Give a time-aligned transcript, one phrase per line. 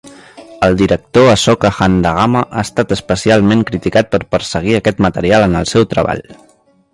[0.67, 5.87] El director Asoka Handagama ha estat especialment criticat per perseguir aquest material en el seu
[5.95, 6.25] treball.